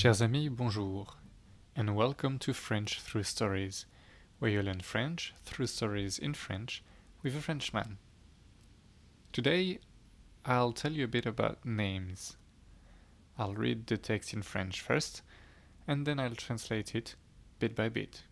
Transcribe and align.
Chers 0.00 0.22
amis, 0.22 0.48
bonjour, 0.48 1.08
and 1.76 1.94
welcome 1.94 2.38
to 2.38 2.54
French 2.54 3.00
Through 3.00 3.24
Stories, 3.24 3.86
where 4.38 4.50
you 4.50 4.62
learn 4.62 4.80
French 4.80 5.34
through 5.44 5.66
stories 5.66 6.18
in 6.18 6.32
French 6.32 6.82
with 7.22 7.36
a 7.36 7.40
Frenchman. 7.40 7.98
Today, 9.32 9.80
I'll 10.46 10.72
tell 10.72 10.92
you 10.92 11.04
a 11.04 11.08
bit 11.08 11.26
about 11.26 11.66
names. 11.66 12.36
I'll 13.36 13.54
read 13.54 13.88
the 13.88 13.98
text 13.98 14.32
in 14.32 14.42
French 14.42 14.80
first, 14.80 15.22
and 15.86 16.06
then 16.06 16.20
I'll 16.20 16.36
translate 16.36 16.94
it 16.94 17.16
bit 17.58 17.74
by 17.74 17.88
bit. 17.88 18.22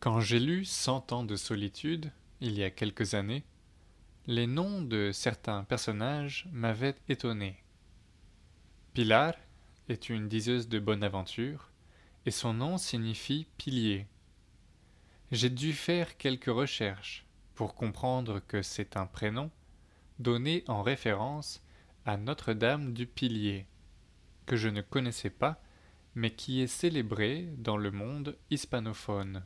Quand 0.00 0.20
j'ai 0.20 0.40
lu 0.40 0.64
Cent 0.64 1.12
ans 1.12 1.24
de 1.24 1.36
solitude, 1.36 2.10
il 2.40 2.58
y 2.58 2.64
a 2.64 2.70
quelques 2.70 3.12
années, 3.12 3.44
les 4.26 4.46
noms 4.46 4.80
de 4.80 5.10
certains 5.12 5.62
personnages 5.64 6.48
m'avaient 6.52 6.96
étonné. 7.10 7.62
Pilar 8.94 9.34
est 9.90 10.08
une 10.08 10.26
diseuse 10.26 10.70
de 10.70 10.78
bonne 10.78 11.04
aventure, 11.04 11.68
et 12.24 12.30
son 12.30 12.54
nom 12.54 12.78
signifie 12.78 13.46
pilier. 13.58 14.06
J'ai 15.32 15.50
dû 15.50 15.74
faire 15.74 16.16
quelques 16.16 16.46
recherches 16.46 17.26
pour 17.54 17.74
comprendre 17.74 18.40
que 18.48 18.62
c'est 18.62 18.96
un 18.96 19.04
prénom 19.04 19.50
donné 20.18 20.64
en 20.66 20.82
référence 20.82 21.62
à 22.06 22.16
Notre-Dame 22.16 22.94
du 22.94 23.06
Pilier, 23.06 23.66
que 24.46 24.56
je 24.56 24.70
ne 24.70 24.80
connaissais 24.80 25.28
pas, 25.28 25.62
mais 26.14 26.30
qui 26.30 26.62
est 26.62 26.68
célébrée 26.68 27.50
dans 27.58 27.76
le 27.76 27.90
monde 27.90 28.38
hispanophone. 28.50 29.42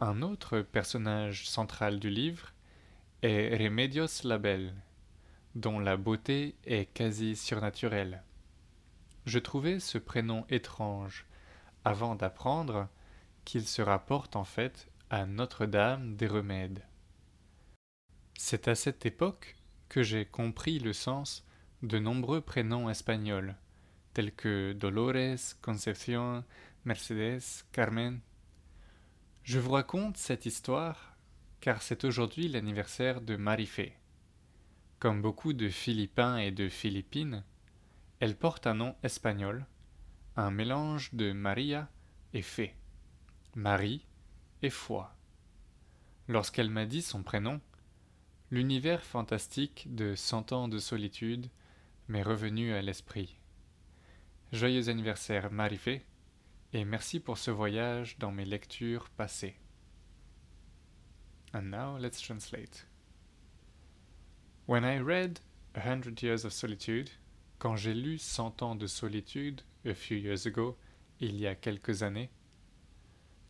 Un 0.00 0.20
autre 0.20 0.60
personnage 0.60 1.48
central 1.48 1.98
du 1.98 2.10
livre 2.10 2.52
est 3.22 3.56
Remedios 3.56 4.24
Label, 4.24 4.74
dont 5.54 5.78
la 5.78 5.96
beauté 5.96 6.54
est 6.66 6.92
quasi 6.92 7.34
surnaturelle. 7.34 8.22
Je 9.24 9.38
trouvais 9.38 9.80
ce 9.80 9.96
prénom 9.96 10.44
étrange 10.50 11.24
avant 11.82 12.14
d'apprendre 12.14 12.88
qu'il 13.46 13.66
se 13.66 13.80
rapporte 13.80 14.36
en 14.36 14.44
fait 14.44 14.90
à 15.08 15.24
Notre-Dame 15.24 16.14
des 16.16 16.26
Remèdes. 16.26 16.82
C'est 18.36 18.68
à 18.68 18.74
cette 18.74 19.06
époque 19.06 19.56
que 19.88 20.02
j'ai 20.02 20.26
compris 20.26 20.78
le 20.78 20.92
sens 20.92 21.46
de 21.82 21.98
nombreux 21.98 22.42
prénoms 22.42 22.90
espagnols, 22.90 23.56
tels 24.12 24.34
que 24.34 24.74
Dolores, 24.74 25.56
Concepción, 25.62 26.44
Mercedes, 26.84 27.64
Carmen. 27.72 28.20
Je 29.46 29.60
vous 29.60 29.70
raconte 29.70 30.16
cette 30.16 30.44
histoire 30.44 31.14
car 31.60 31.80
c'est 31.80 32.02
aujourd'hui 32.02 32.48
l'anniversaire 32.48 33.20
de 33.20 33.36
Marifé. 33.36 33.92
Comme 34.98 35.22
beaucoup 35.22 35.52
de 35.52 35.68
Philippins 35.68 36.36
et 36.36 36.50
de 36.50 36.68
Philippines, 36.68 37.44
elle 38.18 38.34
porte 38.36 38.66
un 38.66 38.74
nom 38.74 38.96
espagnol, 39.04 39.64
un 40.34 40.50
mélange 40.50 41.14
de 41.14 41.30
Maria 41.30 41.88
et 42.34 42.42
Fé, 42.42 42.74
Marie 43.54 44.04
et 44.62 44.70
foi. 44.70 45.14
Lorsqu'elle 46.26 46.70
m'a 46.70 46.84
dit 46.84 47.02
son 47.02 47.22
prénom, 47.22 47.60
l'univers 48.50 49.04
fantastique 49.04 49.86
de 49.94 50.16
Cent 50.16 50.50
ans 50.50 50.66
de 50.66 50.80
solitude 50.80 51.46
m'est 52.08 52.24
revenu 52.24 52.72
à 52.72 52.82
l'esprit. 52.82 53.38
Joyeux 54.50 54.88
anniversaire 54.88 55.52
Marifé, 55.52 56.04
et 56.72 56.84
merci 56.84 57.20
pour 57.20 57.38
ce 57.38 57.50
voyage 57.50 58.18
dans 58.18 58.32
mes 58.32 58.44
lectures 58.44 59.08
passées. 59.10 59.56
And 61.54 61.70
now 61.70 61.96
let's 61.98 62.20
translate. 62.20 62.86
When 64.66 64.84
I 64.84 64.98
read 64.98 65.40
A 65.74 65.80
Hundred 65.80 66.20
Years 66.22 66.44
of 66.44 66.52
Solitude, 66.52 67.10
quand 67.58 67.76
j'ai 67.76 67.94
lu 67.94 68.18
Cent 68.18 68.62
ans 68.62 68.74
de 68.74 68.86
solitude 68.86 69.62
a 69.84 69.94
few 69.94 70.16
years 70.16 70.46
ago, 70.46 70.76
il 71.20 71.40
y 71.40 71.46
a 71.46 71.54
quelques 71.54 72.02
années, 72.02 72.30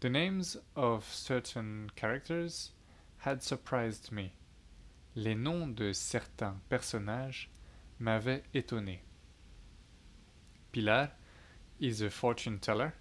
the 0.00 0.08
names 0.08 0.56
of 0.74 1.04
certain 1.04 1.88
characters 1.94 2.72
had 3.18 3.42
surprised 3.42 4.10
me. 4.10 4.32
Les 5.14 5.34
noms 5.34 5.68
de 5.68 5.92
certains 5.92 6.58
personnages 6.68 7.50
m'avaient 8.00 8.42
étonné. 8.54 9.02
Pilar 10.72 11.10
is 11.78 12.02
a 12.02 12.10
fortune 12.10 12.58
teller. 12.58 12.94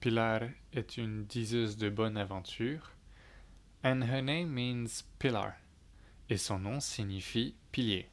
Pilar 0.00 0.40
est 0.72 0.98
une 0.98 1.24
diseuse 1.24 1.76
de 1.76 1.88
bonne 1.88 2.16
aventure. 2.16 2.92
And 3.82 4.02
her 4.02 4.22
name 4.22 4.52
means 4.52 5.02
pillar. 5.18 5.54
Et 6.28 6.36
son 6.36 6.58
nom 6.58 6.80
signifie 6.80 7.54
pilier. 7.72 8.08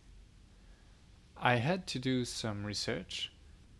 I 1.37 1.55
had 1.55 1.85
to 1.87 1.99
do 1.99 2.25
some 2.25 2.65
research. 2.65 3.31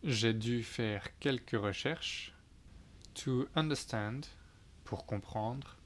J'ai 0.04 0.34
dû 0.34 0.64
faire 0.64 1.18
quelques 1.20 1.52
recherches. 1.60 2.34
To 3.16 3.48
understand, 3.56 4.28
pour 4.84 5.06
comprendre, 5.06 5.78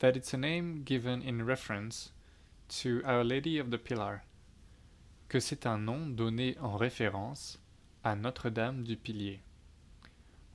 that 0.00 0.16
it's 0.16 0.34
a 0.34 0.36
name 0.36 0.82
given 0.84 1.22
in 1.22 1.44
reference 1.44 2.12
to 2.68 3.00
Our 3.04 3.24
Lady 3.24 3.58
of 3.58 3.70
the 3.70 3.78
Pillar, 3.78 4.22
que 5.28 5.40
c'est 5.40 5.66
un 5.66 5.78
nom 5.78 6.06
donné 6.06 6.56
en 6.60 6.76
référence 6.76 7.58
à 8.04 8.16
Notre-Dame 8.16 8.82
du 8.82 8.96
Pilier, 8.96 9.40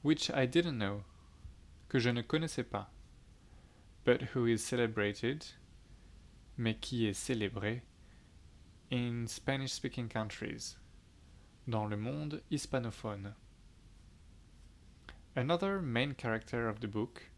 which 0.02 0.32
I 0.32 0.46
didn't 0.46 0.78
know, 0.78 1.04
que 1.90 2.00
je 2.00 2.10
ne 2.10 2.24
connaissais 2.24 2.64
pas, 2.64 2.88
but 4.04 4.34
who 4.34 4.46
is 4.48 4.58
celebrated, 4.60 5.46
mais 6.58 6.76
qui 6.80 7.06
est 7.06 7.14
célébré, 7.14 7.82
in 8.92 9.28
Spanish-speaking 9.28 10.10
countries, 10.10 10.76
dans 11.68 11.88
le 11.88 11.98
monde 11.98 12.42
hispanophone. 12.50 13.36
Another 15.36 15.82
main 15.82 16.14
character 16.14 16.68
of 16.68 16.80
the 16.80 16.88
book, 16.88 17.30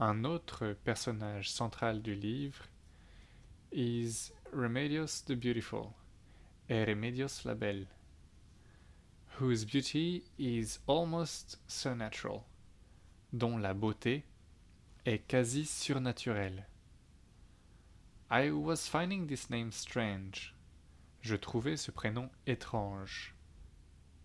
un 0.00 0.24
autre 0.24 0.74
personnage 0.84 1.50
central 1.50 2.00
du 2.00 2.14
livre, 2.14 2.68
is 3.70 4.32
Remedios 4.52 5.22
the 5.24 5.36
Beautiful, 5.36 5.94
et 6.68 6.86
Remedios 6.86 7.44
la 7.44 7.54
Belle, 7.54 7.86
whose 9.38 9.64
beauty 9.64 10.24
is 10.38 10.78
almost 10.86 11.58
supernatural, 11.66 12.44
dont 13.32 13.58
la 13.58 13.72
beauté 13.72 14.24
est 15.06 15.26
quasi 15.28 15.64
surnaturelle. 15.64 16.66
I 18.30 18.50
was 18.50 18.86
finding 18.86 19.26
this 19.26 19.50
name 19.50 19.72
strange. 19.72 20.54
Je 21.22 21.36
trouvais 21.36 21.76
ce 21.76 21.90
prénom 21.90 22.30
étrange. 22.46 23.34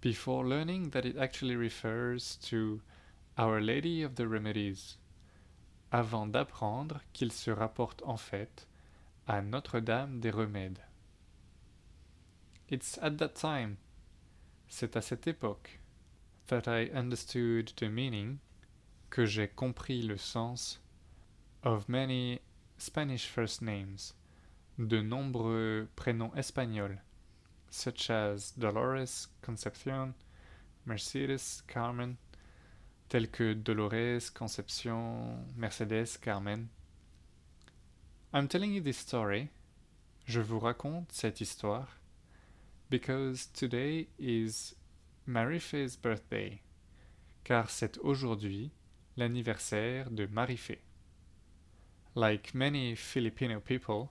Before 0.01 0.45
learning 0.45 0.91
that 0.91 1.05
it 1.05 1.17
actually 1.17 1.55
refers 1.55 2.37
to 2.49 2.81
Our 3.37 3.59
Lady 3.59 4.03
of 4.03 4.15
the 4.15 4.27
Remedies, 4.27 4.97
avant 5.91 6.27
d'apprendre 6.27 7.01
qu'il 7.13 7.31
se 7.31 7.51
rapporte 7.51 8.01
en 8.05 8.17
fait 8.17 8.67
à 9.27 9.41
Notre-Dame 9.41 10.19
des 10.19 10.29
Remèdes. 10.29 10.79
It's 12.69 12.97
at 13.01 13.17
that 13.17 13.35
time, 13.35 13.77
c'est 14.67 14.95
à 14.95 15.01
cette 15.01 15.27
époque, 15.27 15.79
that 16.47 16.63
I 16.67 16.89
understood 16.93 17.71
the 17.75 17.89
meaning, 17.89 18.37
que 19.09 19.25
j'ai 19.25 19.47
compris 19.47 20.01
le 20.01 20.17
sens, 20.17 20.79
of 21.63 21.89
many 21.89 22.39
Spanish 22.77 23.27
first 23.27 23.61
names, 23.61 24.13
de 24.77 25.01
nombreux 25.01 25.87
prénoms 25.95 26.33
espagnols, 26.35 26.99
such 27.69 28.09
as 28.09 28.53
Dolores, 28.57 29.27
Concepción, 29.41 30.13
Mercedes, 30.85 31.63
Carmen, 31.67 32.17
tels 33.09 33.27
que 33.27 33.53
Dolores, 33.53 34.29
Concepción, 34.29 35.45
Mercedes, 35.55 36.17
Carmen. 36.17 36.69
I'm 38.33 38.47
telling 38.47 38.73
you 38.73 38.81
this 38.81 38.97
story, 38.97 39.49
je 40.25 40.41
vous 40.41 40.59
raconte 40.59 41.11
cette 41.11 41.41
histoire, 41.41 41.87
because 42.89 43.47
today 43.47 44.07
is 44.19 44.75
Marife's 45.25 45.95
birthday, 45.95 46.61
car 47.43 47.69
c'est 47.69 47.97
aujourd'hui 47.99 48.71
l'anniversaire 49.17 50.11
de 50.11 50.27
Marifé. 50.27 50.79
Like 52.13 52.53
many 52.53 52.95
Filipino 52.95 53.59
people, 53.59 54.09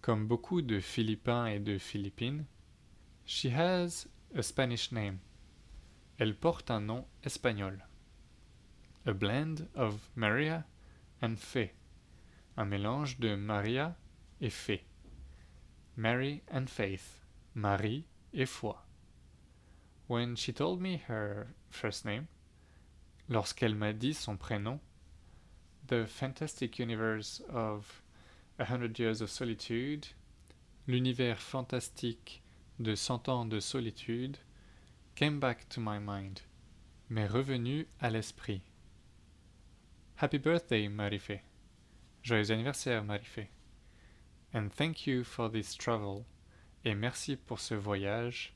comme 0.00 0.26
beaucoup 0.26 0.62
de 0.62 0.80
Philippins 0.80 1.46
et 1.46 1.58
de 1.58 1.78
Philippines, 1.78 2.46
she 3.24 3.46
has 3.46 4.08
a 4.34 4.42
Spanish 4.42 4.90
name. 4.90 5.18
Elle 6.18 6.34
porte 6.34 6.70
un 6.70 6.80
nom 6.80 7.04
espagnol. 7.24 7.86
A 9.06 9.12
blend 9.12 9.68
of 9.74 10.08
Maria 10.16 10.64
and 11.20 11.36
Fé. 11.36 11.74
Un 12.56 12.64
mélange 12.64 13.18
de 13.18 13.34
Maria 13.34 13.96
et 14.40 14.50
Fé. 14.50 14.84
Mary 15.96 16.42
and 16.50 16.66
Faith. 16.66 17.21
Marie 17.54 18.04
et 18.32 18.46
foi. 18.46 18.76
When 20.08 20.36
she 20.36 20.52
told 20.52 20.80
me 20.80 20.96
her 21.08 21.54
first 21.70 22.04
name, 22.04 22.28
Lorsqu'elle 23.28 23.74
m'a 23.74 23.92
dit 23.92 24.14
son 24.14 24.36
prénom, 24.36 24.78
The 25.86 26.06
Fantastic 26.06 26.78
Universe 26.78 27.40
of 27.48 28.02
A 28.58 28.64
Hundred 28.64 28.98
Years 28.98 29.22
of 29.22 29.30
Solitude, 29.30 30.08
l'univers 30.86 31.38
fantastique 31.38 32.42
de 32.78 32.94
Cent 32.94 33.28
ans 33.28 33.46
de 33.46 33.60
solitude, 33.60 34.38
came 35.14 35.40
back 35.40 35.68
to 35.70 35.80
my 35.80 35.98
mind, 35.98 36.42
m'est 37.08 37.26
revenu 37.26 37.86
à 38.00 38.10
l'esprit. 38.10 38.60
Happy 40.16 40.38
birthday, 40.38 40.88
Marife. 40.88 41.40
Joyeux 42.22 42.50
anniversaire, 42.50 43.02
Marife. 43.02 43.48
And 44.52 44.68
thank 44.70 45.06
you 45.06 45.24
for 45.24 45.48
this 45.48 45.74
travel. 45.74 46.26
Et 46.84 46.94
merci 46.94 47.36
pour 47.36 47.60
ce 47.60 47.74
voyage 47.74 48.54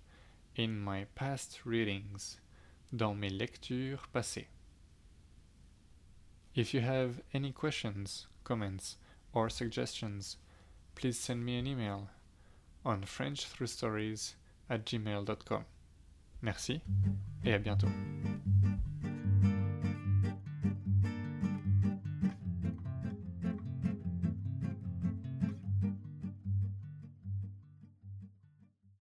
in 0.59 0.69
my 0.69 1.05
past 1.15 1.61
readings, 1.65 2.39
dans 2.93 3.15
mes 3.15 3.29
lectures 3.29 4.09
passées. 4.13 4.49
If 6.55 6.73
you 6.73 6.81
have 6.81 7.21
any 7.35 7.53
questions, 7.53 8.27
comments, 8.43 8.97
or 9.33 9.51
suggestions, 9.51 10.39
please 10.95 11.19
send 11.19 11.45
me 11.45 11.59
an 11.59 11.67
email 11.67 12.09
on 12.85 13.03
frenchthroughstories 13.03 14.35
at 14.71 14.85
gmail.com. 14.87 15.65
Merci 16.43 16.81
et 17.45 17.53
à 17.53 17.59
bientôt. 17.59 17.89